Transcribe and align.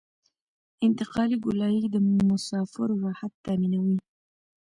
انتقالي 0.85 1.37
ګولایي 1.45 1.83
د 1.93 1.95
مسافرو 2.29 2.95
راحت 3.05 3.31
تامینوي 3.45 3.97